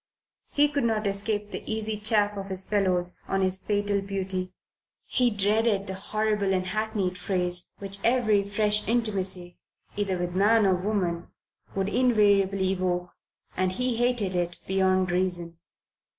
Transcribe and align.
He 0.49 0.67
could 0.67 0.83
not 0.83 1.05
escape 1.05 1.51
the 1.51 1.61
easy 1.71 1.95
chaff 1.95 2.35
of 2.35 2.47
his 2.47 2.63
fellows 2.67 3.19
on 3.27 3.41
his 3.41 3.59
"fatal 3.59 4.01
beauty." 4.01 4.51
He 5.05 5.29
dreaded 5.29 5.85
the 5.85 5.93
horrible 5.93 6.55
and 6.55 6.65
hackneyed 6.65 7.19
phrase 7.19 7.75
which 7.77 7.99
every 8.03 8.41
fresh 8.43 8.87
intimacy 8.87 9.59
either 9.95 10.17
with 10.17 10.33
man 10.33 10.65
or 10.65 10.73
woman 10.73 11.27
would 11.75 11.87
inevitably 11.87 12.71
evoke, 12.71 13.11
and 13.55 13.73
he 13.73 13.95
hated 13.97 14.33
it 14.33 14.57
beyond 14.65 15.11
reason. 15.11 15.59